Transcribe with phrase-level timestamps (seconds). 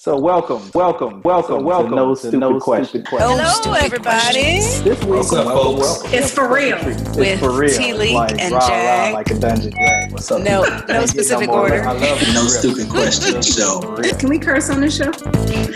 [0.00, 1.90] So welcome, welcome, welcome, welcome.
[1.90, 3.02] No stupid, no question.
[3.02, 3.28] question.
[3.36, 4.60] Hello, everybody.
[4.60, 6.02] This week, What's up, welcome, folks?
[6.04, 6.10] welcome.
[6.14, 6.76] It's for real.
[6.78, 7.76] It's With for real.
[7.76, 9.08] T-Leak like, and rah, Jag.
[9.12, 10.12] Rah, like a dungeon drag.
[10.12, 10.40] What's up?
[10.44, 11.62] No, no specific more.
[11.62, 11.82] order.
[11.82, 12.22] I love.
[12.32, 13.80] No stupid question show.
[14.20, 15.10] Can we curse on this show?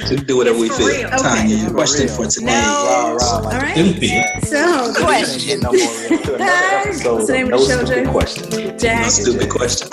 [0.09, 1.09] We do whatever we It's for feel.
[1.09, 1.11] real.
[1.19, 1.73] Tanya, Okay.
[1.73, 2.47] question For for today.
[2.47, 2.53] No.
[2.53, 4.45] Rah, rah, like All a right.
[4.45, 5.61] So, Question.
[5.61, 8.11] No more real to another episode What's the name of of the show, stupid Jay?
[8.13, 8.55] questions.
[8.55, 9.89] No stupid question.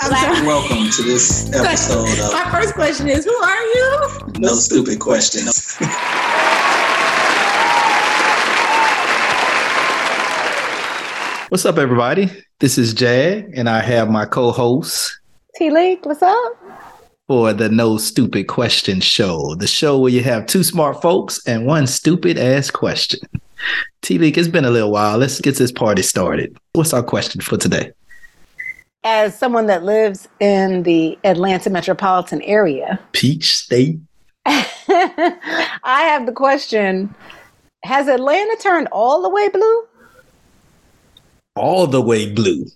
[0.46, 4.19] Welcome to this episode My first question is, who are you?
[4.38, 5.76] No Stupid Questions.
[11.48, 12.30] What's up, everybody?
[12.58, 15.18] This is Jay, and I have my co-host
[15.56, 16.52] T-Leak, what's up?
[17.28, 21.66] for the No Stupid Question Show, the show where you have two smart folks and
[21.66, 23.20] one stupid ass question.
[24.02, 25.16] T Leak, it's been a little while.
[25.16, 26.56] Let's get this party started.
[26.74, 27.92] What's our question for today?
[29.04, 33.98] as someone that lives in the Atlanta metropolitan area, Peach State.
[35.84, 37.14] I have the question
[37.84, 39.84] Has Atlanta turned all the way blue?
[41.56, 42.66] All the way blue.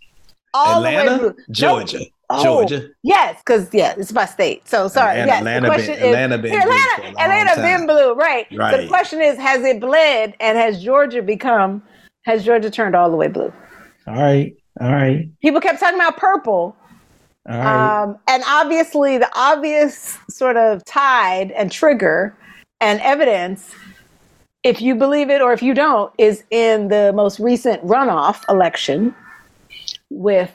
[0.53, 1.35] All the way Atlanta, blue.
[1.51, 1.99] Georgia.
[1.99, 2.09] Nope.
[2.31, 2.89] Oh, Georgia.
[3.03, 4.67] Yes, because, yeah, it's by state.
[4.67, 5.21] So, sorry.
[5.21, 7.55] Atlanta- yes, Atlanta the question been- is Atlanta been blue for a Atlanta, long Atlanta
[7.55, 7.63] time.
[7.79, 8.47] been blue, right.
[8.51, 11.83] So, the question is Has it bled and has Georgia become,
[12.25, 13.53] has Georgia turned all the way blue?
[14.07, 14.55] All right.
[14.81, 15.29] All right.
[15.43, 16.75] People kept talking about purple.
[17.49, 18.03] Right.
[18.03, 22.35] Um, and obviously, the obvious sort of tide and trigger
[22.81, 23.71] and evidence,
[24.63, 29.15] if you believe it or if you don't, is in the most recent runoff election
[30.11, 30.51] with,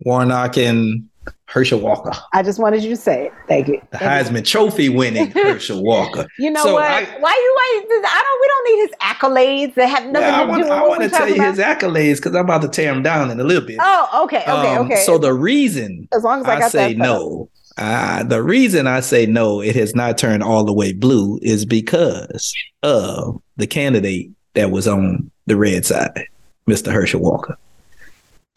[0.00, 1.08] Warnock and
[1.46, 2.12] Herschel Walker.
[2.34, 3.32] I just wanted you to say it.
[3.48, 3.80] Thank you.
[3.90, 6.26] The Heisman Trophy winning Herschel Walker.
[6.38, 6.84] You know So what?
[6.84, 8.83] I- why you why I don't we don't need his
[9.24, 11.28] accolades that have nothing Yeah, I to want, do with I what want to tell
[11.28, 11.50] you about.
[11.50, 13.78] his accolades because I'm about to tear him down in a little bit.
[13.80, 15.02] oh, okay, okay, Um, okay.
[15.04, 19.26] So the reason as long as I I, say no, uh, the reason I say
[19.26, 24.70] no, it has not turned all the way blue is because of the candidate that
[24.70, 26.26] was on the red side,
[26.68, 26.92] Mr.
[26.92, 27.56] Herschel Walker.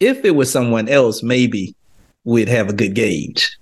[0.00, 1.74] If it was someone else, maybe
[2.24, 3.56] we'd have a good gauge.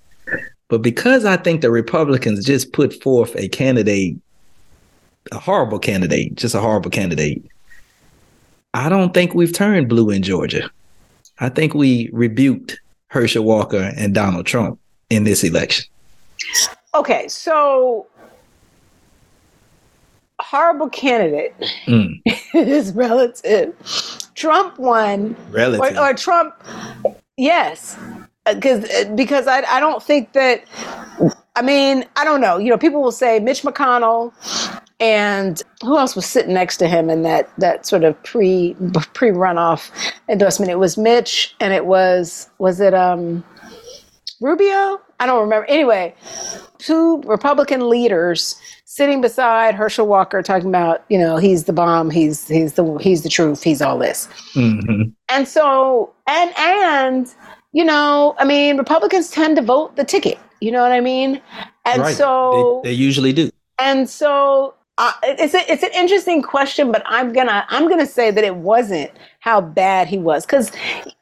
[0.68, 4.16] But because I think the Republicans just put forth a candidate,
[5.32, 7.44] a horrible candidate, just a horrible candidate,
[8.74, 10.70] I don't think we've turned blue in Georgia.
[11.38, 12.78] I think we rebuked
[13.08, 14.78] Herschel Walker and Donald Trump
[15.10, 15.86] in this election.
[16.94, 18.06] Okay, so
[20.40, 21.54] horrible candidate
[21.86, 22.20] Mm,
[22.54, 23.74] is relative.
[24.34, 25.96] Trump won, relative.
[25.98, 26.54] or, or Trump,
[27.36, 27.96] yes,
[28.46, 28.84] because
[29.14, 30.62] because I I don't think that.
[31.58, 32.58] I mean, I don't know.
[32.58, 34.30] You know, people will say Mitch McConnell
[35.00, 38.74] and who else was sitting next to him in that that sort of pre
[39.14, 39.90] pre runoff
[40.28, 40.70] endorsement.
[40.70, 43.44] It was Mitch, and it was was it um
[44.40, 45.00] Rubio?
[45.18, 45.64] I don't remember.
[45.66, 46.14] Anyway,
[46.78, 52.46] two Republican leaders sitting beside Herschel Walker talking about, you know, he's the bomb, he's
[52.48, 54.28] he's the he's the truth, he's all this.
[54.54, 55.12] Mhm.
[55.30, 57.34] And so and and
[57.72, 60.38] you know, I mean, Republicans tend to vote the ticket.
[60.60, 61.40] You know what I mean?
[61.84, 62.16] And Right.
[62.16, 63.50] so they, they usually do.
[63.78, 68.30] and so uh, it's a, it's an interesting question, but I'm gonna I'm gonna say
[68.30, 70.72] that it wasn't how bad he was because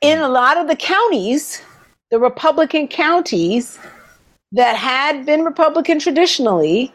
[0.00, 1.60] in a lot of the counties,
[2.10, 3.78] the Republican counties
[4.52, 6.92] that had been Republican traditionally,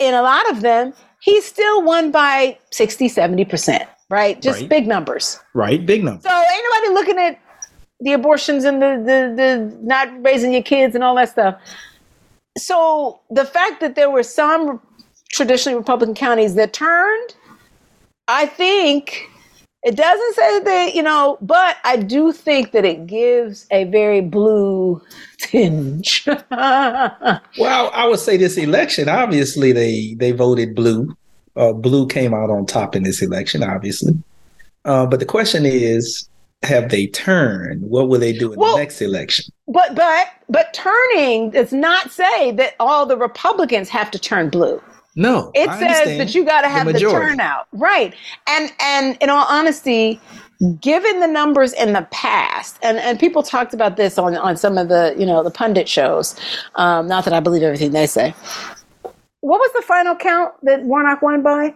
[0.00, 4.42] in a lot of them, he still won by 60, 70 percent, right?
[4.42, 4.68] Just Right.
[4.68, 5.38] big numbers.
[5.54, 5.84] Right?
[5.86, 6.24] Big numbers.
[6.24, 7.38] So ain't nobody looking at
[8.00, 11.60] the abortions and the, the the not raising your kids and all that stuff.
[12.58, 14.80] So the fact that there were some
[15.32, 17.34] traditionally Republican counties that turned,
[18.28, 19.28] I think
[19.82, 24.20] it doesn't say that, you know, but I do think that it gives a very
[24.20, 25.02] blue
[25.38, 26.26] tinge.
[27.58, 31.14] Well, I would say this election, obviously they they voted blue.
[31.56, 34.14] Uh, blue came out on top in this election, obviously.
[34.86, 36.28] Uh, but the question is,
[36.62, 37.82] have they turned?
[37.82, 39.46] What will they do in Well- the next election?
[39.68, 44.80] but but but turning does not say that all the Republicans have to turn blue.
[45.14, 47.28] No, It I says that you got to have the, majority.
[47.30, 48.14] turnout, right?
[48.46, 50.20] And and in all honesty,
[50.80, 54.78] given the numbers in the past, and and people talked about this on on some
[54.78, 56.34] of the you know the pundit shows.
[56.76, 58.34] Um, not that I believe everything they say.
[59.40, 61.66] What was the final count that Warnock won by?
[61.66, 61.74] It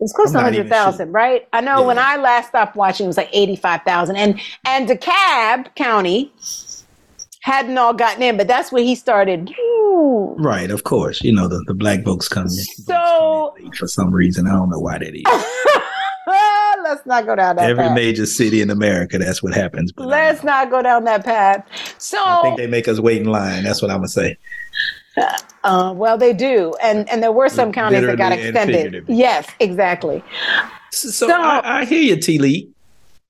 [0.00, 1.46] was close to not even hundred thousand, right?
[1.52, 5.74] I know when I last stopped watching, it was like eighty-five thousand, and and DeKalb
[5.76, 6.32] County
[7.42, 9.50] hadn't all gotten in, but that's where he started.
[10.38, 11.22] Right, of course.
[11.22, 14.46] You know the, the black folks come in So- come in for some reason.
[14.46, 15.22] I don't know why that is.
[16.82, 17.94] Let's not go down that Every path.
[17.94, 19.90] major city in America, that's what happens.
[19.96, 21.66] Let's don't go down that path.
[21.98, 23.64] So I think they make us wait in line.
[23.64, 24.36] That's what I'm gonna say.
[25.62, 29.04] Uh, well, they do, and and there were some counties that got extended.
[29.08, 30.22] Yes, exactly.
[30.92, 32.38] So, so I, I hear you, T.
[32.38, 32.68] Lee.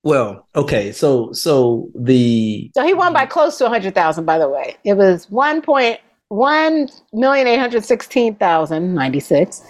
[0.02, 4.24] Well, okay, so so the So he won by close to hundred thousand.
[4.24, 9.62] By the way, it was one point one million eight hundred sixteen thousand ninety six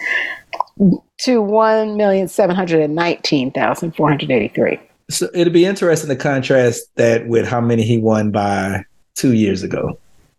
[1.19, 4.79] to one million seven hundred nineteen thousand four hundred eighty three.
[5.11, 8.83] so it'll be interesting to contrast that with how many he won by
[9.15, 9.99] two years ago,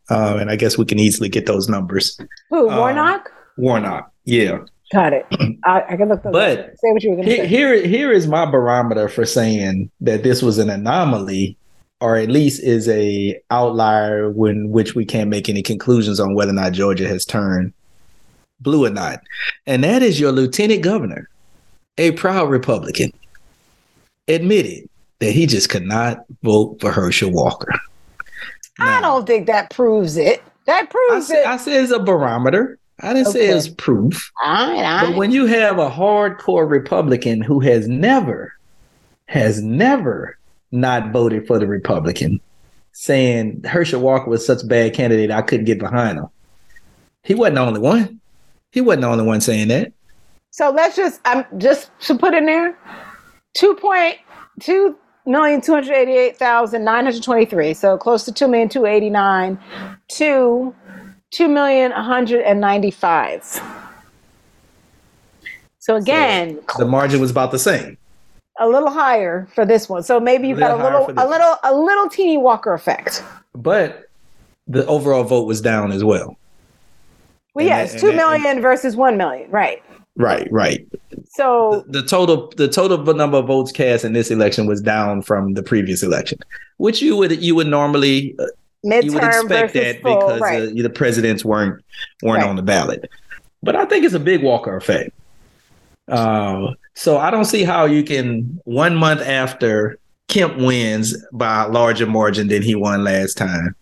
[0.09, 2.17] uh, and I guess we can easily get those numbers.
[2.49, 3.31] Who Um, Warnock?
[3.57, 4.59] Warnock, yeah.
[4.93, 5.25] Got it.
[5.65, 6.21] I, I can look.
[6.23, 6.65] those But up.
[6.77, 7.47] say what you were going to Here, say.
[7.47, 11.57] here, here is my barometer for saying that this was an anomaly,
[12.01, 16.51] or at least is a outlier when which we can't make any conclusions on whether
[16.51, 17.73] or not Georgia has turned
[18.59, 19.21] blue or not.
[19.65, 21.29] And that is your lieutenant governor,
[21.97, 23.11] a proud Republican,
[24.27, 24.89] admitted
[25.19, 27.71] that he just could not vote for Herschel Walker.
[28.79, 30.43] I don't think that proves it.
[30.65, 31.45] That I, proves it.
[31.45, 32.77] I said it's a barometer.
[33.01, 33.57] I didn't say Okay.
[33.57, 34.31] it's proof.
[34.43, 35.15] All right, all But right.
[35.17, 38.53] when you have a hardcore Republican who has never,
[39.27, 40.37] has never
[40.75, 42.39] not voted for the Republican,
[42.91, 46.27] saying Herschel Walker was such a bad candidate, I couldn't get behind him.
[47.23, 48.21] He wasn't the only one.
[48.71, 49.93] He wasn't the only one saying that.
[50.51, 52.77] So let's just I'm just to put in there
[53.55, 54.17] two point
[54.61, 54.95] two
[55.25, 57.73] million two hundred eighty eight thousand nine hundred twenty three.
[57.73, 59.59] So close to two million two eighty nine
[60.13, 60.73] to
[61.31, 63.43] two million one hundred and ninety five.
[65.79, 67.97] So again, The margin was about the same.
[68.59, 70.03] A little higher for this one.
[70.03, 72.73] So maybe you've got a Little higher little for a little a little teeny Walker
[72.73, 73.23] effect.
[73.53, 74.09] But
[74.67, 76.37] the overall vote was down as well.
[77.53, 79.81] Well, yes, that- two and million versus one million, right?
[80.17, 80.87] Right, right.
[81.27, 85.53] So The total the total number of votes cast in this election was down from
[85.55, 86.39] the previous election,
[86.77, 88.45] which you would you would normally uh,
[88.83, 90.63] you would expect that full, because right?
[90.69, 91.83] uh, the presidents weren't
[92.23, 92.49] weren't Right.
[92.49, 93.09] on the ballot.
[93.61, 95.11] But I think it's a big Walker effect.
[96.07, 101.67] Uh, so I don't see how you can one month after Kemp wins by a
[101.67, 103.75] larger margin than he won last time,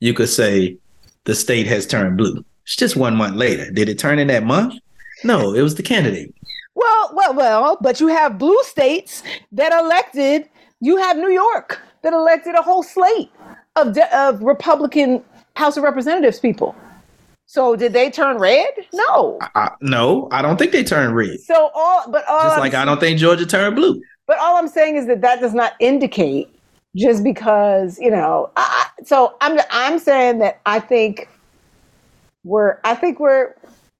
[0.00, 0.76] you could say
[1.24, 2.44] the state has turned blue.
[2.64, 3.70] It's just one month later.
[3.70, 4.74] Did it turn in that month?
[5.22, 6.34] No, it was the candidate.
[6.74, 9.22] Well, well, well, but you have blue states
[9.52, 10.48] that elected.
[10.80, 13.30] You have New York that elected a whole slate
[13.76, 15.22] of de- of Republican
[15.56, 16.74] House of Representatives people.
[17.46, 18.70] So did they turn red?
[18.92, 19.38] No.
[19.54, 21.38] I, no, I don't think they turned red.
[21.40, 24.00] So all, but all, Just I'm, like I don't think Georgia turned blue.
[24.26, 26.48] but all I'm saying is that that does not indicate
[26.96, 28.50] just because you know.
[28.56, 28.62] I,
[28.98, 31.28] I- so I'm I'm saying that I think
[32.44, 33.54] we're I think we're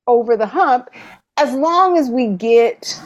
[0.08, 0.88] over the hump
[1.37, 3.00] as long as we get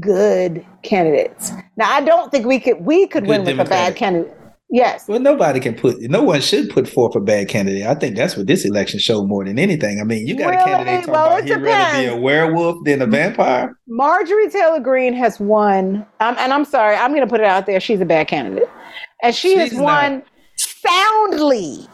[0.00, 1.52] good candidates.
[1.76, 4.35] Now I don't think we could we could Good win with a bad candidate.
[4.68, 5.06] Yes.
[5.06, 7.86] Well, nobody can put, no one should put forth a bad candidate.
[7.86, 10.00] I think that's what this election showed more than anything.
[10.00, 10.62] I mean, you got Really?
[10.62, 13.78] a candidate talking Well, about he'd rather be a werewolf than a vampire.
[13.86, 17.66] Marjorie Taylor Greene has won, um, and I'm sorry, I'm going to put it out
[17.66, 17.78] there.
[17.78, 18.68] She's a bad candidate,
[19.22, 20.22] and she has She's won
[20.56, 21.86] soundly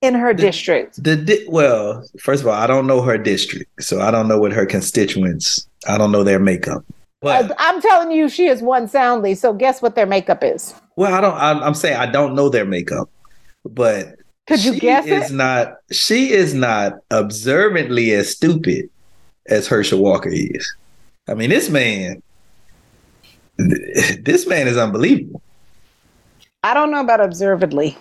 [0.00, 1.02] in her district.
[1.02, 4.38] The di- well, first of all, I don't know her district, so I don't know
[4.38, 5.68] what her constituents.
[5.88, 6.84] I don't know their makeup.
[7.22, 9.34] But I'm telling you, she has won soundly.
[9.34, 10.74] So guess what their makeup is?
[10.96, 11.34] well, I don't.
[11.34, 13.08] I'm, I'm saying I don't know their makeup,
[13.64, 14.16] but
[14.46, 15.34] Could you she guess is it?
[15.34, 15.74] not.
[15.90, 18.88] She is not observantly as stupid
[19.48, 20.76] as Herschel Walker is.
[21.28, 22.22] I mean, this man.
[23.58, 25.40] This man is unbelievable.
[26.62, 27.96] I don't know about observedly.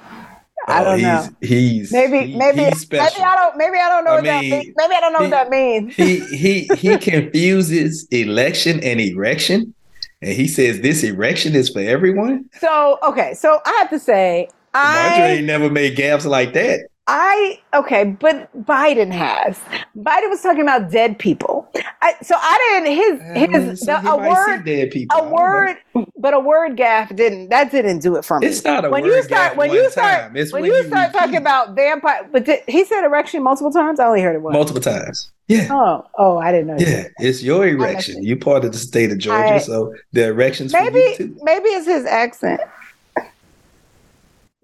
[0.68, 1.28] I Oh, don't know.
[1.42, 3.04] He's Maybe, he- maybe, he's maybe.
[3.04, 3.58] I don't.
[3.58, 4.74] Maybe I don't know I what that means.
[4.76, 5.96] Maybe I don't know he- what that means.
[5.96, 9.74] he he he confuses election and erection,
[10.22, 12.46] and he says this erection is for everyone.
[12.60, 16.88] So okay, so I have to say, Marjorie I, ain't never made gaps like that.
[17.08, 19.60] I okay, but Biden has.
[19.96, 21.70] Biden was talking about dead people.
[22.02, 22.96] I, so I didn't.
[22.96, 25.16] His his the, a word dead people.
[25.20, 25.78] A word,
[26.18, 27.50] but a word gaff didn't.
[27.50, 28.48] That didn't do it for me.
[28.48, 31.14] It's not a when word you start when you start when, when you you start
[31.14, 32.28] talking about vampire.
[32.32, 34.00] But did, he said erection multiple times.
[34.00, 34.54] I only heard it once.
[34.54, 35.32] multiple times.
[35.48, 35.68] Yeah.
[35.70, 36.78] Oh, oh, I didn't know.
[36.80, 37.12] Yeah, that.
[37.20, 38.24] it's your erection.
[38.24, 42.06] You part of the state of Georgia, I- so the erections Maybe, maybe it's his
[42.06, 42.62] accent.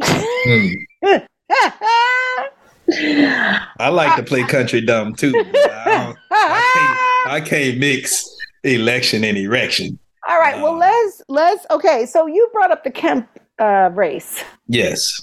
[0.03, 0.67] Hmm.
[3.79, 5.33] I like to play country dumb too.
[5.35, 8.27] I, I, can't, I can't mix
[8.63, 9.97] election and erection.
[10.27, 10.61] All right.
[10.61, 11.65] Well, Uh, let's let's.
[11.71, 12.05] Okay.
[12.05, 13.27] So you brought up the Kemp
[13.59, 14.43] uh, race.
[14.67, 15.21] Yes.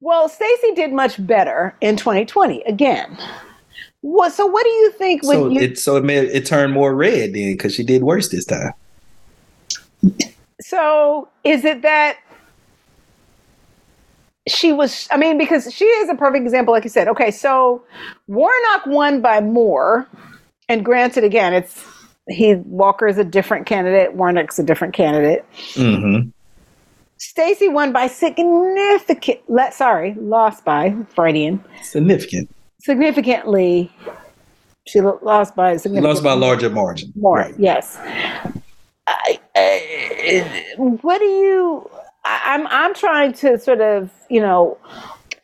[0.00, 3.18] Well, Stacey did much better in 2020 again.
[4.02, 4.32] What?
[4.32, 5.22] So what do you think?
[5.24, 8.02] When So you, it so it made it turned more red then because she did
[8.02, 8.72] worse this time.
[10.60, 12.18] so is it that
[14.50, 17.08] she was, I mean, because she is a perfect example, like you said.
[17.08, 17.82] Okay, so
[18.26, 20.06] Warnock won by more.
[20.68, 21.84] And granted, again, it's
[22.28, 25.44] he Walker is a different candidate, Warnock's a different candidate.
[25.74, 26.28] Mm-hmm.
[27.18, 32.48] Stacey won by significant, let, sorry, lost by Freudian, Significant.
[32.80, 33.92] significantly.
[34.86, 37.12] She lost by He significantly lost by a larger margin.
[37.16, 37.36] more.
[37.36, 37.54] Right.
[37.58, 37.98] Yes.
[39.06, 40.66] I, I,
[41.02, 41.90] what do you?
[42.24, 44.78] I'm I'm trying to sort of you know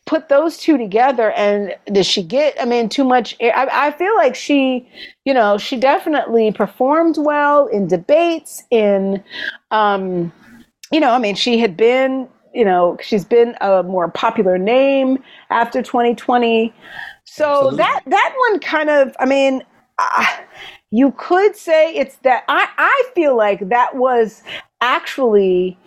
[0.07, 1.31] put those two together.
[1.33, 2.59] And does she get?
[2.59, 3.35] I mean, too much.
[3.39, 4.89] air- I, I feel like she,
[5.25, 8.63] you know, she definitely performed well in debates.
[8.71, 9.23] In,
[9.69, 10.31] um,
[10.91, 12.27] you know, I mean, she had been.
[12.53, 16.73] You know, she's been a more popular name after 2020.
[17.25, 17.77] So Absolutely.
[17.77, 19.61] that that one kind of, I mean,
[19.99, 20.25] uh,
[20.89, 24.41] you could say it's that I, I feel like that was
[24.81, 25.77] actually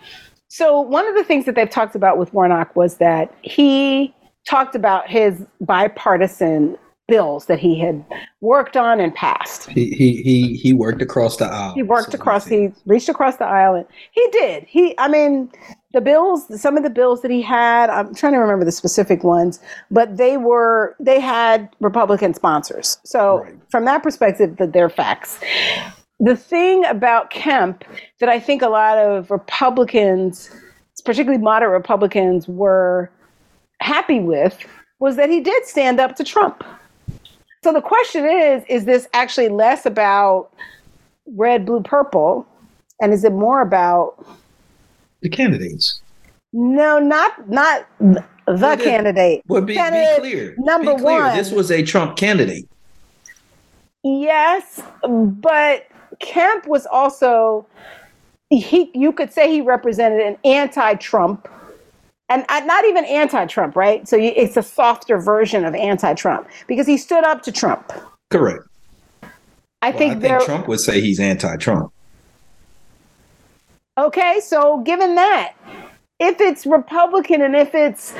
[0.51, 4.13] so one of the things that they've talked about with Warnock was that he
[4.45, 6.77] talked about his bipartisan
[7.07, 8.03] bills that he had
[8.41, 9.69] worked on and passed.
[9.69, 11.73] He he he he worked across the aisle.
[11.73, 14.65] He worked so across, he he reached across the aisle and he did.
[14.65, 15.49] He, I mean,
[15.93, 19.23] the bills, some of the bills that he had, I'm trying to remember the specific
[19.23, 22.97] ones, but they were, they had Republican sponsors.
[23.03, 23.55] So Right.
[23.69, 25.39] from that perspective, that they're facts.
[26.23, 27.83] The thing about Kemp
[28.19, 30.51] that I think a lot of Republicans,
[31.03, 33.09] particularly moderate Republicans, were
[33.79, 34.55] happy with
[34.99, 36.63] was that he did stand up to Trump.
[37.63, 40.51] So the question is is this actually less about
[41.35, 42.45] red, blue, purple?
[43.01, 44.23] And is it more about
[45.21, 46.01] The candidates.
[46.53, 49.41] no, not not the Well, candidate.
[49.47, 50.55] Well, be, be clear.
[50.59, 51.21] number be clear.
[51.23, 51.35] one.
[51.35, 52.67] This was a Trump candidate.
[54.03, 55.87] Yes, but
[56.21, 57.65] Kemp was also
[58.49, 58.91] he.
[58.93, 61.47] You could say he represented an anti-Trump,
[62.29, 64.07] and uh, not even anti-Trump, right?
[64.07, 67.91] So you, it's a softer version of anti-Trump because he stood up to Trump.
[68.29, 68.63] Correct.
[69.81, 70.37] I Well, think I there.
[70.39, 71.91] think Trump would say he's anti-Trump.
[73.97, 75.53] Okay, so given that,
[76.19, 78.13] if it's Republican and if it's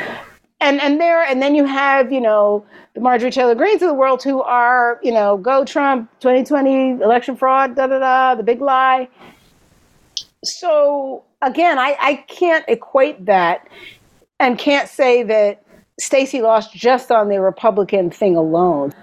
[0.62, 2.64] and and there and then you have you know
[2.94, 7.36] the Marjorie Taylor Greenes of the world who are you know go Trump 2020 election
[7.36, 9.10] fraud da da da the big lie.
[10.44, 13.68] So again, I I can't equate that
[14.40, 15.64] and can't say that
[16.00, 18.94] Stacey lost just on the Republican thing alone.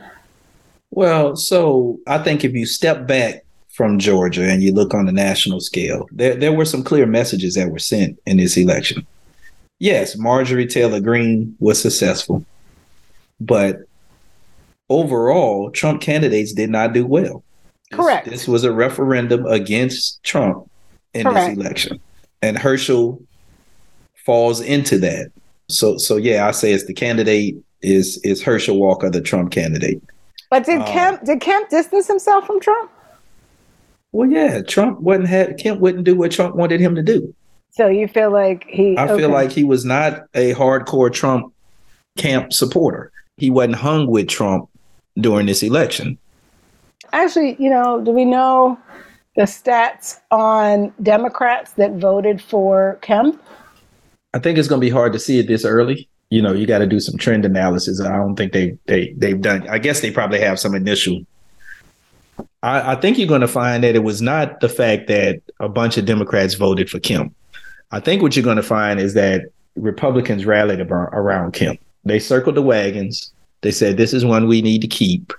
[0.91, 5.13] Well, so I think if you step back from Georgia and you look on the
[5.13, 9.07] national scale, there there were some clear messages that were sent in this election.
[9.79, 12.45] Yes, Marjorie Taylor Greene was successful,
[13.41, 13.79] but
[14.89, 17.45] overall, Trump candidates did not do well.
[17.91, 18.29] This- Correct.
[18.29, 20.69] This, was a referendum against Trump
[21.15, 21.57] in Correct.
[21.57, 22.01] this election,
[22.43, 23.23] and Herschel
[24.27, 25.31] falls into that.
[25.69, 30.03] So, so yeah, I say it's the candidate is is Herschel Walker, the Trump candidate.
[30.51, 30.85] But did Oh.
[30.87, 32.91] Kemp did Kemp distance himself from Trump?
[34.13, 37.35] Well, yeah, Trump wasn't have Kemp wouldn't do what Trump wanted him to do.
[37.71, 38.99] So you feel like he?
[38.99, 41.53] I feel like he was not a hardcore Trump
[42.17, 43.13] camp supporter.
[43.37, 44.69] He wasn't hung with Trump
[45.17, 46.19] during this election.
[47.13, 48.79] Actually, you know, do we know
[49.37, 53.41] the stats on Democrats that voted for Kemp?
[54.35, 56.09] I think it's going to be hard to see it this early.
[56.31, 58.01] You know, you got to do some trend analysis.
[58.01, 59.67] I don't think they they they've done.
[59.69, 61.23] I guess they probably have some initial.
[62.63, 65.69] I, I think you're going to find that it was not the fact that a
[65.69, 67.35] bunch of Democrats voted for Kemp.
[67.91, 71.81] I think what you're going to find is that Republicans rallied around Kemp.
[72.05, 73.33] They circled the wagons.
[73.63, 75.33] They said this is one we need to keep,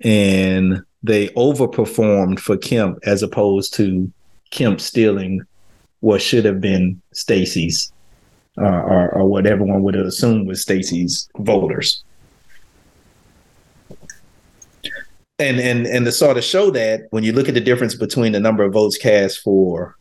[0.00, 4.10] and they overperformed for Kemp as opposed to
[4.50, 5.42] Kemp stealing
[6.00, 7.92] what should have been Stacey's
[8.58, 12.04] uh, or, or what everyone would have assumed was Stacey's voters.
[15.40, 18.32] And and and to sort of show that when you look at the difference between
[18.32, 19.96] the number of votes cast for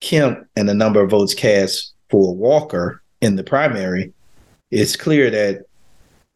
[0.00, 4.12] Kemp and the number of votes cast for Walker in the primary,
[4.70, 5.64] it's clear that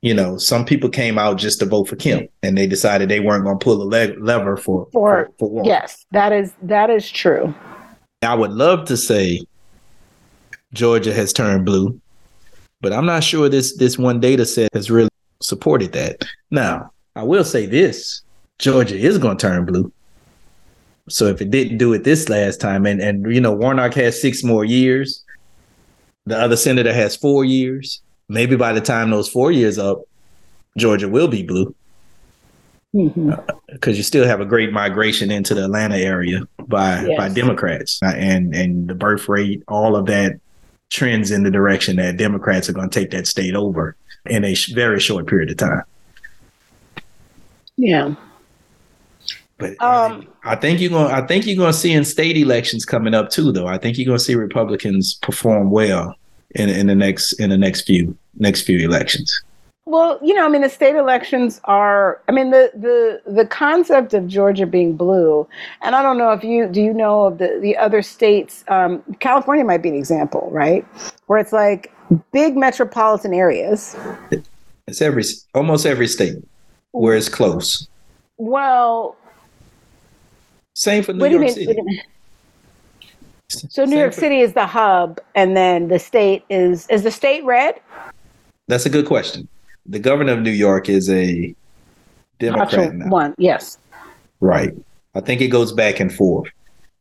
[0.00, 3.20] you know some people came out just to vote for Kemp and they decided they
[3.20, 5.68] weren't going to pull a le- lever for For- for, for Walker.
[5.68, 7.54] Yes, that is that is true.
[8.22, 9.40] I would love to say
[10.74, 12.00] Georgia has turned blue,
[12.80, 16.24] but I'm not sure this this one data set has really supported that.
[16.50, 18.22] Now, I will say this:
[18.58, 19.92] Georgia is going to turn blue.
[21.08, 24.20] So if it didn't do it this last time, and and you know Warnock has
[24.20, 25.24] six more years,
[26.26, 28.00] the other senator has four years.
[28.28, 30.02] Maybe by the time those four years up,
[30.78, 31.74] Georgia will be blue
[32.92, 37.16] because you still have a great migration into the Atlanta area by Yes.
[37.18, 40.38] by Democrats, Uh, and and the birth rate, all of that
[40.90, 44.54] trends in the direction that Democrats are going to take that state over in a
[44.54, 45.82] sh- very short period of time.
[47.76, 48.14] Yeah.
[49.62, 51.12] But Um, I think you're going.
[51.12, 53.66] I think you're going to see in state elections coming up too, though.
[53.66, 56.14] I think you're going to see Republicans perform well
[56.54, 59.42] in in the next in the next few next few elections.
[59.84, 62.20] Well, you know, I mean, the state elections are.
[62.28, 65.46] I mean, the the the concept of Georgia being blue,
[65.82, 66.80] and I don't know if you do.
[66.80, 68.64] You know of the the other states.
[68.68, 70.86] Um, California might be an example, right?
[71.26, 71.92] Where it's like
[72.32, 73.96] big metropolitan areas.
[74.86, 76.36] It's every almost every state
[76.92, 77.88] where it's close.
[78.36, 79.16] Well,
[80.74, 81.50] Same for New York?
[81.50, 82.02] City.
[83.48, 87.02] So New Same York for- City is the hub, and then the state is is
[87.02, 87.74] the state red?
[88.68, 89.48] That's a good question.
[89.86, 91.54] The governor of New York is a
[92.38, 93.08] Democrat now.
[93.08, 93.78] one, yes.
[94.40, 94.72] Right.
[95.14, 96.48] I think it goes back and forth.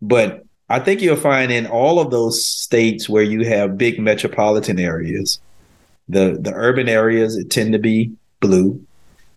[0.01, 4.79] But I think you'll find in all of those states where you have big metropolitan
[4.79, 5.39] areas,
[6.09, 8.11] the the urban areas it tend to be
[8.41, 8.83] blue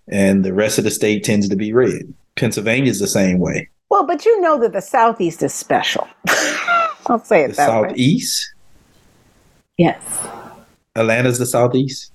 [0.09, 2.13] and the rest of the state tends to be red.
[2.37, 3.69] Pennsylvania's the same way.
[3.95, 6.09] Well, but you know that the Southeast is special.
[7.07, 7.89] I'll say it The that way.
[7.91, 8.55] southeast,
[9.79, 10.27] Yes.
[10.97, 12.11] Atlanta's the southeast.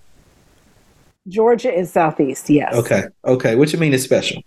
[1.29, 2.73] Georgia is Southeast, yes.
[2.75, 3.03] Okay.
[3.23, 3.55] Okay.
[3.55, 4.41] What you mean it's special?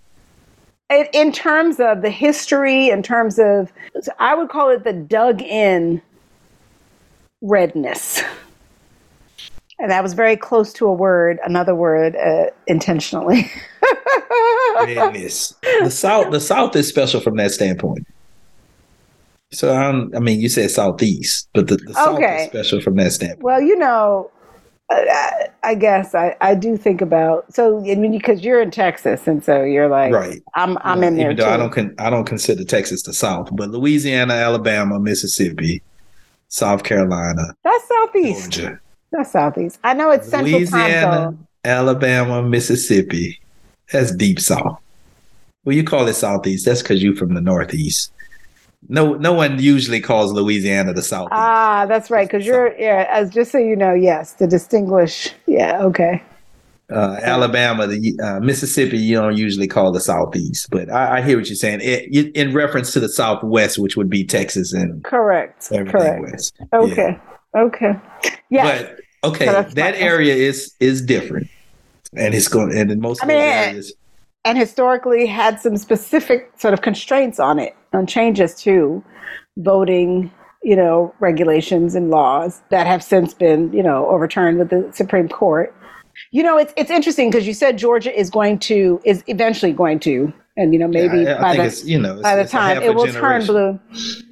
[0.91, 3.73] In, in terms of the history, in terms of,
[4.19, 6.03] I would call it the dug in
[7.41, 8.23] redness.
[9.79, 13.51] And that was very close to a word, another word, uh, intentionally.
[14.75, 15.55] Redness.
[15.83, 18.07] The south the south is special from that standpoint.
[19.53, 22.45] So I'm, I mean, you said southeast, but the, the south Okay.
[22.45, 23.43] is special from that standpoint.
[23.43, 24.31] Well, you know,
[24.91, 28.71] uh, I, I guess I, I do think about so I mean because you're in
[28.71, 30.41] Texas and so you're like Right.
[30.55, 31.51] I'm I'm in there Even too.
[31.51, 35.83] I don't con- I don't consider Texas the South, but Louisiana, Alabama, Mississippi,
[36.49, 38.51] South Carolina, That's southeast.
[38.53, 38.81] Georgia,
[39.13, 39.79] That's southeast.
[39.85, 41.47] I know it's central time Louisiana, zone.
[41.65, 43.39] Alabama, Mississippi.
[43.93, 44.81] That's deep south.
[45.65, 46.65] Well, you call it southeast.
[46.67, 48.13] That's because you're from the northeast.
[48.89, 51.33] No, no one usually calls Louisiana the southeast.
[51.33, 52.27] Ah, that's right.
[52.29, 53.07] Because you're yeah.
[53.11, 55.31] As just so you know, yes, to distinguish.
[55.47, 55.83] Yeah.
[55.85, 56.21] Okay.
[56.91, 61.39] uh, Alabama, the uh, Mississippi, you don't usually call the southeast, but I, I hear
[61.39, 65.69] what you're saying it, in reference to the southwest, which would be Texas and Correct.
[65.71, 66.23] Correct.
[66.23, 66.55] west.
[66.73, 67.19] Okay.
[67.57, 67.93] Okay.
[68.51, 68.89] Yes.
[69.23, 71.49] But okay, So that area is is different,
[72.17, 73.93] and it's going and in most I mean, areas,
[74.45, 79.05] and historically had some specific sort of constraints on it, on changes to
[79.59, 80.31] voting,
[80.63, 85.29] you know, regulations and laws that have since been, you know, overturned with the Supreme
[85.29, 85.75] Court.
[86.31, 89.99] You know, it's it's interesting because you said Georgia is going to is eventually going
[90.01, 92.83] to, and you know, maybe Yeah, I, I by the you know by the time
[92.83, 93.81] it will turn blue.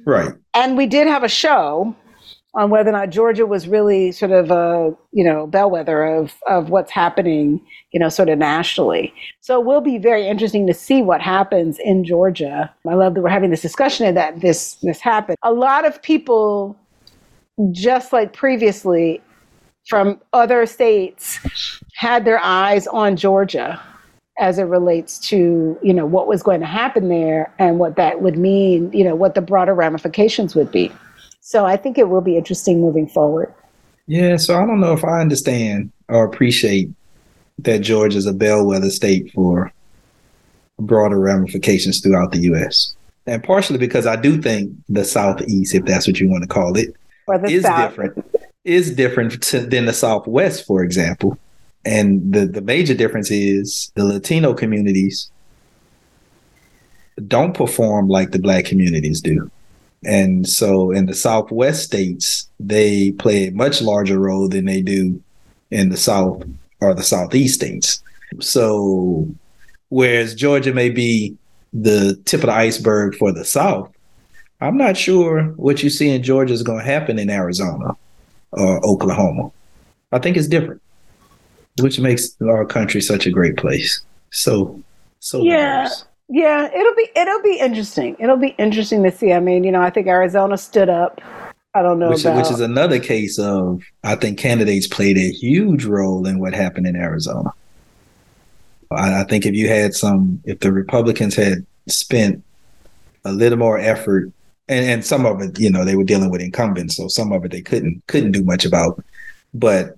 [0.05, 0.33] right?
[0.53, 1.95] And we did have a show
[2.53, 6.69] on whether or not Georgia was really sort of a you know bellwether of of
[6.69, 7.61] what's happening,
[7.91, 9.13] you know, sort of nationally.
[9.39, 12.73] So it will be very interesting to see what happens in Georgia.
[12.87, 15.37] I love that we're having this discussion and that this this happened.
[15.43, 16.77] A lot of people,
[17.71, 19.21] just like previously,
[19.87, 21.39] from other states,
[21.95, 23.81] had their eyes on Georgia
[24.39, 28.21] as it relates to you know what was going to happen there and what that
[28.21, 30.91] would mean you know what the broader ramifications would be
[31.41, 33.53] so i think it will be interesting moving forward
[34.07, 36.89] Yeah, so I don't know if I understand or appreciate
[37.59, 39.71] that Georgia is a bellwether state for
[40.79, 42.93] broader ramifications throughout the U.S.
[43.25, 46.75] And partially because I do think the Southeast, if that's what you want to call
[46.75, 46.93] it,
[47.47, 47.89] is South.
[47.89, 48.25] different.
[48.65, 51.37] Is different to, than the Southwest, for example.
[51.85, 55.31] And the the major difference is the Latino communities
[57.27, 59.49] don't perform like the Black communities do.
[60.03, 65.21] And so in the Southwest states, they play a much larger role than they do
[65.69, 66.43] in the South
[66.79, 68.01] or the Southeast states.
[68.39, 69.27] So
[69.89, 71.37] whereas Georgia may be
[71.73, 73.91] the tip of the iceberg for the South,
[74.59, 77.95] I'm not sure what you see in Georgia is going to happen in Arizona
[78.51, 79.51] or Oklahoma.
[80.11, 80.81] I think it's different,
[81.79, 84.01] which makes our country such a great place.
[84.31, 84.81] So,
[85.19, 85.83] so Yeah.
[85.83, 86.05] diverse.
[86.31, 89.81] Yeah it'll be it'll be interesting it'll be interesting to see i mean you know
[89.81, 91.21] i think arizona stood up
[91.75, 95.31] i don't know Which, about which is another case of I think candidates played a
[95.31, 97.51] huge role in what happened in Arizona.
[98.91, 102.43] I, I think if you had some, if the Republicans had spent
[103.23, 104.31] a little more effort,
[104.67, 107.45] and, and some of it, you know, they were dealing with incumbents, so some of
[107.45, 109.03] it they couldn't couldn't do much about.
[109.53, 109.97] But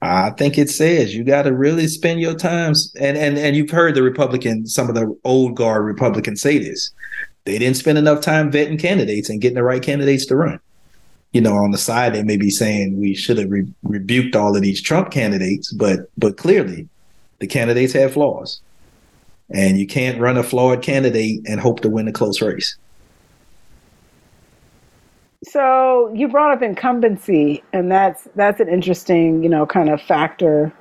[0.00, 3.70] I think it says you got to really spend your times, and and and you've
[3.70, 6.90] heard the Republican, some of the old guard Republicans say this.
[7.44, 10.60] They didn't spend enough time vetting candidates and getting the right candidates to run.
[11.32, 14.56] you know, on the side, they may be saying we should have re- rebuked all
[14.56, 16.88] of these Trump candidates, but but clearly,
[17.38, 18.60] the candidates have flaws,
[19.50, 22.76] and you can't run a flawed candidate and hope to win a close race.
[25.44, 30.72] So you brought up incumbency, and that's that's an interesting, you know, kind of factor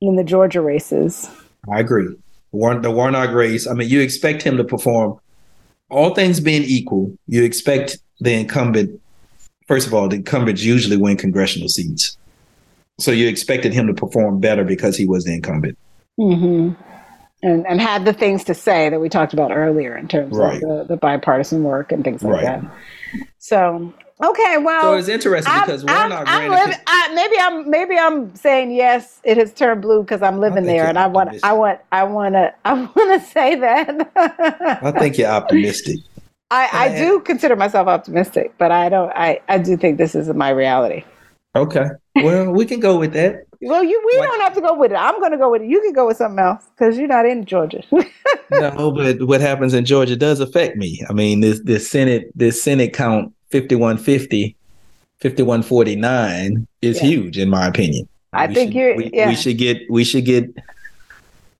[0.00, 1.28] in the Georgia races.
[1.70, 2.08] I agree.
[2.52, 3.66] Warren, the Warnock race.
[3.66, 5.18] I mean, you expect him to perform.
[5.90, 9.00] All things being equal, you expect the incumbent.
[9.66, 12.16] First of all, the incumbents usually win congressional seats,
[12.98, 15.76] so you expected him to perform better because he was the incumbent.
[16.18, 16.89] Mm-hmm.
[17.42, 20.56] And and had the things to say that we talked about earlier in terms Right.
[20.56, 22.44] of the, the bipartisan work and things like Right.
[22.44, 22.64] that.
[23.38, 26.80] So okay, well, So it's interesting I'm, because I'm, Warnock I'm ran.
[26.86, 29.20] I, maybe I'm maybe I'm saying yes.
[29.24, 31.30] It has turned blue because I'm living there, you're and I want.
[31.42, 34.78] I want I want to I want to say that.
[34.82, 36.00] I think you're optimistic.
[36.50, 39.10] I, I do consider myself optimistic, but I don't.
[39.12, 41.04] I, I do think this is my reality.
[41.56, 41.86] Okay.
[42.16, 43.44] Well, we can go with that.
[43.62, 44.94] Well, you we What- don't have to go with it.
[44.94, 45.68] I'm going to go with it.
[45.68, 47.82] You can go with something else because you're not in Georgia.
[48.50, 51.00] No, but what happens in Georgia does affect me.
[51.08, 54.56] I mean, this this Senate this Senate count 5150,
[55.20, 57.02] 5149 is Yeah.
[57.08, 58.08] huge in my opinion.
[58.32, 59.28] I We think should- you're- we, yeah.
[59.28, 60.46] we should get we should get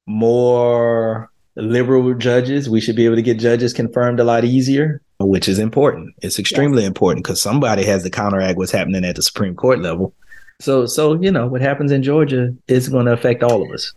[0.07, 2.69] more liberal judges.
[2.71, 6.15] We should be able to get judges confirmed a lot easier, which is important.
[6.23, 10.15] It's extremely important because somebody has to counteract what's happening at the Supreme Court level.
[10.61, 13.93] So so you know what happens in Georgia is going to affect all of us.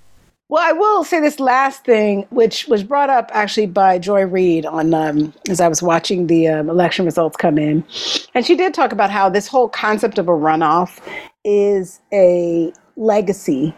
[0.50, 4.66] Well, I will say this last thing, which was brought up actually by Joy Reid
[4.66, 7.84] on um, as I was watching the um, election results come in,
[8.36, 11.00] and she did talk about how this whole concept of a runoff
[11.44, 13.74] is a legacy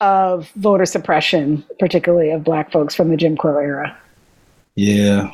[0.00, 3.96] of voter suppression, particularly of Black folks from the Jim Crow era.
[4.74, 5.30] Yeah.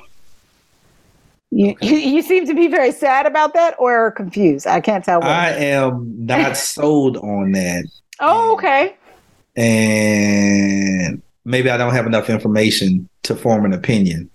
[1.52, 4.66] You, you, you seem to be very sad about that or confused.
[4.66, 5.20] I can't tell.
[5.20, 5.28] What.
[5.28, 7.84] I am not sold on that.
[8.20, 8.96] oh, um, okay.
[9.54, 14.30] and maybe I don't have enough information to form an opinion,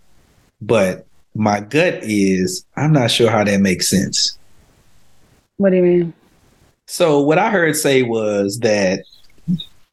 [0.62, 4.38] but my gut is I'm not sure how that makes sense.
[5.58, 6.14] What do you mean?
[6.86, 9.04] So what I heard say was that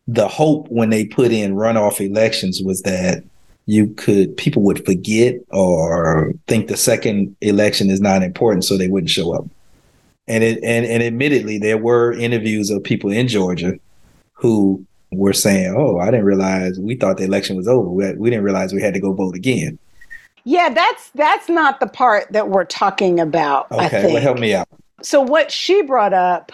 [0.06, 3.24] the hope when they put in runoff elections was that
[3.66, 8.88] you could people would forget or think the second election is not important so they
[8.88, 9.46] wouldn't show up.
[10.26, 13.78] And it and, and admittedly there were interviews of people in Georgia
[14.32, 17.88] who were saying, "Oh, I didn't realize we thought the election was over.
[17.88, 19.78] We, we didn't realize we had to go vote again."
[20.44, 23.66] Yeah, that's that's not the part that we're talking about.
[23.70, 24.68] I Okay, well help me out.
[25.02, 26.52] So what she brought up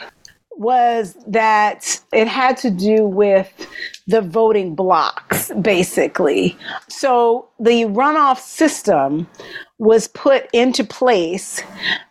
[0.53, 3.51] was that it had to do with
[4.11, 6.57] the voting blocks, basically.
[6.88, 9.29] So the runoff system
[9.79, 11.62] was put into place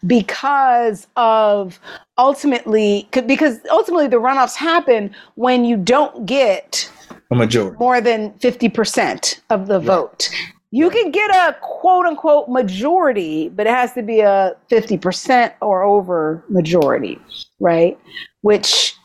[0.07, 1.79] because of
[2.17, 6.89] ultimately because ultimately the runoffs happen when you don't get
[7.31, 7.77] A majority.
[7.79, 10.29] more than 50% of the vote.
[10.71, 15.83] You can get a quote unquote majority, but it has to be a 50% or
[15.83, 17.19] over majority,
[17.59, 17.97] right?
[18.41, 18.95] Which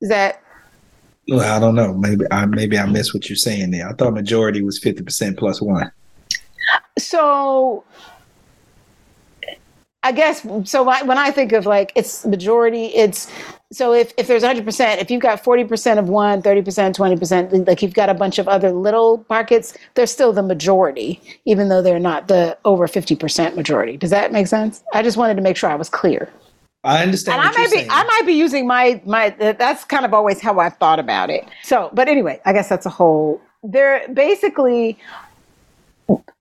[0.00, 0.42] is that
[1.32, 1.94] I don't know.
[1.94, 3.88] Maybe I maybe I missed what you're saying there.
[3.88, 5.90] I thought majority was fifty percent plus one.
[6.98, 7.84] so
[10.02, 13.30] I guess so when I think of like it's majority, it's
[13.72, 17.94] so if, if there's 100%, if you've got 40% of one, 30%, 20%, like you've
[17.94, 22.28] got a bunch of other little pockets, they're still the majority, even though they're not
[22.28, 23.96] the over 50% majority.
[23.96, 24.84] Does that make sense?
[24.92, 26.30] I just wanted to make sure I was clear.
[26.84, 27.40] I understand.
[27.40, 27.88] And I might be saying.
[27.90, 31.44] I might be using my my that's kind of always how I've thought about it.
[31.62, 34.98] So, but anyway, I guess that's a whole there basically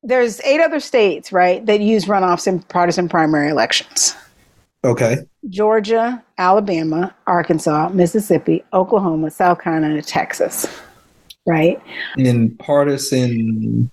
[0.03, 4.15] there's eight other states, right, that use runoffs in partisan primary elections.
[4.83, 5.17] okay.
[5.49, 10.65] Georgia, Alabama, Arkansas, Mississippi, Oklahoma, South Carolina, Texas.
[11.45, 11.81] Right?
[12.17, 13.89] In partisan,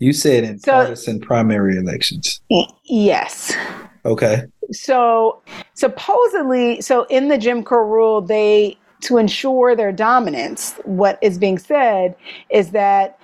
[0.00, 2.40] you said in So- partisan primary elections.
[2.84, 3.56] Yes.
[4.04, 4.44] Okay.
[4.72, 5.42] So
[5.74, 11.58] supposedly, so in the Jim Crow rule, they to ensure their dominance, what is being
[11.58, 12.16] said
[12.50, 13.18] is that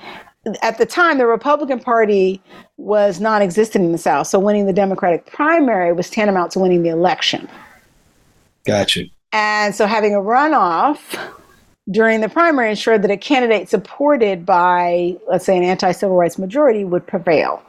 [0.62, 2.40] at the time the Republican Party
[2.76, 4.26] was non-existent in the South.
[4.26, 7.48] So winning the Democratic primary was tantamount to winning the election.
[8.64, 9.04] Gotcha.
[9.32, 11.18] And so having a runoff
[11.90, 16.38] during the primary ensured that a candidate supported by, let's say, an anti civil rights
[16.38, 17.62] majority would prevail.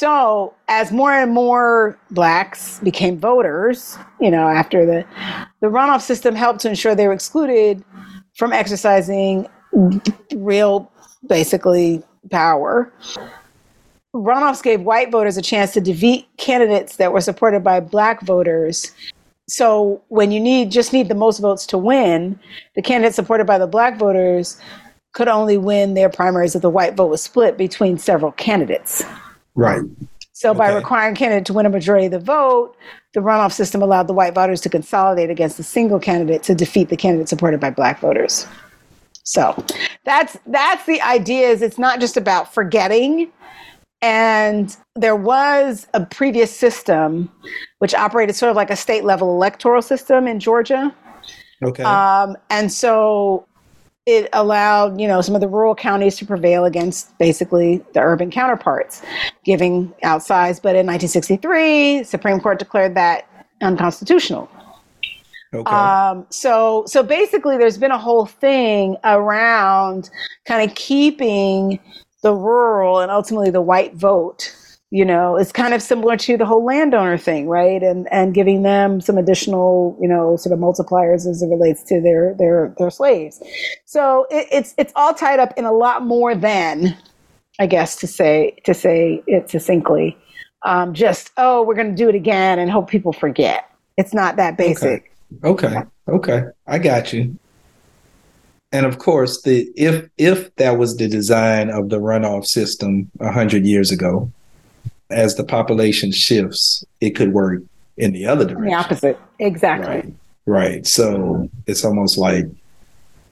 [0.00, 5.04] So as more and more blacks became voters, you know, after the
[5.60, 7.84] the runoff system helped to ensure they were excluded
[8.34, 9.46] from exercising
[10.34, 10.90] real
[11.26, 12.90] basically power.
[14.14, 18.92] runoffs gave white voters a chance to defeat candidates that were supported by black voters.
[19.50, 22.40] So when you need just need the most votes to win,
[22.74, 24.58] the candidates supported by the black voters
[25.12, 29.04] could only win their primaries if the white vote was split between several candidates.
[29.54, 29.82] Right.
[30.32, 32.74] So by requiring a candidate to win a majority of the vote,
[33.12, 36.88] the runoff system allowed the white voters to consolidate against a single candidate to defeat
[36.88, 38.46] the candidate supported by black voters.
[39.22, 39.62] So
[40.04, 43.30] that's that's the idea is it's not just about forgetting.
[44.02, 47.30] And there was a previous system
[47.80, 50.94] which operated sort of like a state level electoral system in Georgia.
[51.62, 51.82] Okay.
[51.82, 53.46] Um, and so
[54.06, 58.30] it allowed, you know, some of the rural counties to prevail against basically the urban
[58.30, 59.02] counterparts,
[59.44, 60.62] giving outsized.
[60.62, 63.26] But in 1963, Supreme Court declared that
[63.60, 64.50] unconstitutional.
[65.52, 65.70] okay.
[65.70, 70.10] Um, so, so basically, there's been a whole thing around
[70.46, 71.78] kind of keeping
[72.22, 74.54] the rural and ultimately the white vote.
[74.92, 77.80] You know, it's kind of similar to the whole landowner thing, right?
[77.80, 82.00] And and giving them some additional, you know, sort of multipliers as it relates to
[82.00, 83.40] their their their slaves.
[83.84, 86.96] So it, it's it's all tied up in a lot more than,
[87.60, 90.18] I guess, to say to say it succinctly.
[90.62, 93.70] Um, just oh, we're going to do it again and hope people forget.
[93.96, 95.12] It's not that basic.
[95.44, 95.82] Okay.
[96.08, 96.42] Okay.
[96.66, 97.38] I got you.
[98.72, 103.32] And of course, the if if that was the design of the runoff system a
[103.32, 104.30] hundred years ago,
[105.10, 107.62] as the population shifts, it could work
[107.96, 108.66] in the other direction.
[108.70, 109.18] The opposite.
[109.38, 109.86] Exactly.
[109.96, 110.14] Right.
[110.46, 110.86] Right.
[110.86, 112.46] So it's almost like,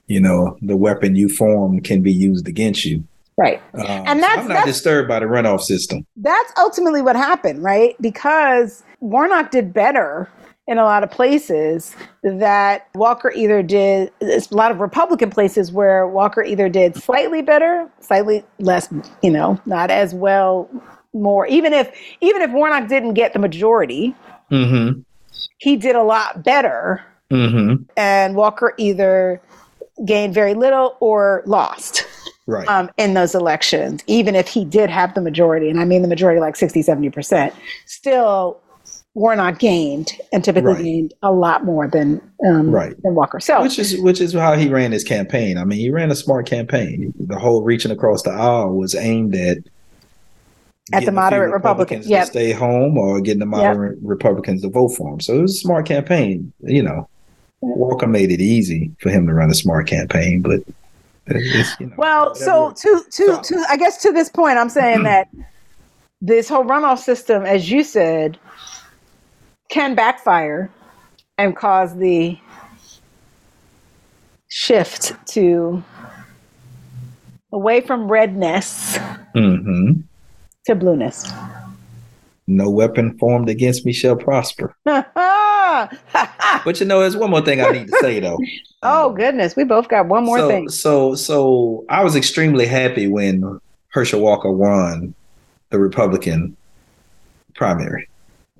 [0.06, 3.02] you know, the weapon you form can be used against you.
[3.36, 3.60] Right.
[3.74, 6.04] Um, And so that's- I'm not that's- disturbed by the runoff system.
[6.16, 7.94] That's ultimately what happened, right?
[8.00, 10.28] Because Warnock did better
[10.66, 15.72] in a lot of places that Walker either did, it's a lot of Republican places
[15.72, 18.88] where Walker either did slightly better, slightly less,
[19.22, 20.68] you know, not as well,
[21.14, 21.46] more.
[21.46, 21.90] Even if
[22.20, 24.14] even if Warnock didn't get the majority,
[24.50, 25.00] Mm-hmm.
[25.58, 27.82] he did a lot better Mm-hmm.
[27.98, 29.42] and Walker either
[30.06, 32.06] gained very little or lost.
[32.46, 32.66] Right.
[32.66, 36.08] um, in those elections, even if he did have the majority, and I mean the
[36.08, 37.52] majority like 60, 70%,
[37.84, 38.58] still
[39.12, 40.82] Warnock gained and typically Right.
[40.82, 42.94] gained a lot more than um, Right.
[43.02, 43.38] than Walker.
[43.40, 45.58] So which is which is how he ran his campaign.
[45.58, 47.12] I mean, he ran a smart campaign.
[47.18, 49.58] The whole reaching across the aisle was aimed at
[50.92, 54.62] At the getting a few moderate Republicans, to stay home or getting the moderate Republicans
[54.62, 55.20] to vote for him.
[55.20, 56.52] So it was a smart campaign.
[56.60, 57.08] You know,
[57.60, 60.60] Walker made it easy for him to run a smart campaign, but
[61.26, 65.02] it's, you know, well, so to to to I guess to this point, I'm saying
[65.04, 65.28] that
[66.22, 68.38] this whole runoff system, as you said,
[69.68, 70.70] can backfire
[71.36, 72.38] and cause the
[74.48, 75.84] shift to
[77.52, 78.98] away from redness
[79.34, 79.92] hmm
[80.68, 81.32] to blueness.
[82.46, 84.76] no weapon formed against me shall prosper.
[86.64, 88.38] But you know, there's one more thing I need to say though.
[88.80, 90.68] Oh goodness, we both got one more so, thing.
[90.68, 95.14] So, so I was extremely happy when Herschel Walker won
[95.70, 96.56] the Republican
[97.56, 98.08] primary.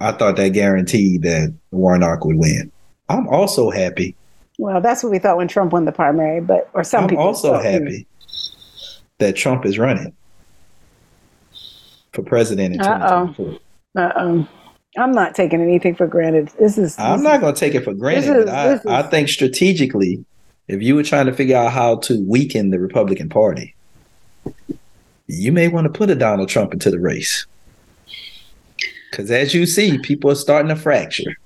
[0.01, 2.73] I thought that guaranteed that Warnock would win.
[3.09, 4.17] I'm also happy.
[4.59, 7.25] Well, that's what we thought when Trump won the primary, but or some I'm people
[7.25, 7.71] also thought, hmm.
[7.71, 8.07] happy
[9.19, 10.13] that Trump is running
[12.19, 13.59] for president in Uh-oh.
[13.97, 14.49] Uh oh.
[14.97, 16.49] I'm not taking anything for granted.
[16.59, 16.99] This is.
[16.99, 20.25] I'm not going to take it for granted, is- I, is- I think strategically,
[20.67, 23.75] if you were trying to figure out how to weaken the Republican Party,
[25.29, 27.47] you may want to put a Donald Trump into the race.
[29.11, 31.37] Because as you see, people are starting to fracture.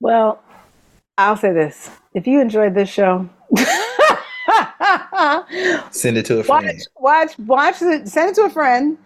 [0.00, 0.42] Well,
[1.18, 3.28] I'll say this: if you enjoyed this show,
[5.90, 6.80] Send it to a friend.
[6.96, 8.02] watch, watch the.
[8.06, 8.98] Send it to a friend.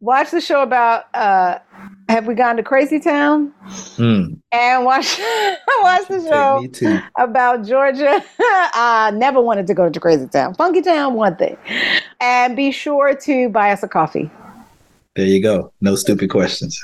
[0.00, 1.04] Watch the show about.
[1.14, 1.58] uh
[2.08, 3.52] Have we gone to Crazy Town?
[3.98, 5.18] Mm, And watch,
[5.82, 6.66] watch the show
[7.18, 8.22] about Georgia.
[8.40, 10.54] I never wanted to go to Crazy Town.
[10.54, 11.56] Funky Town, one thing.
[12.20, 14.30] And be sure to buy us a coffee.
[15.16, 15.72] There you go.
[15.80, 16.80] No stupid questions.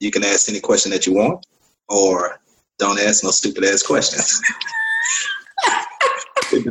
[0.00, 1.44] You can ask any question that you want,
[1.88, 2.40] or
[2.78, 4.40] don't ask no stupid ass questions.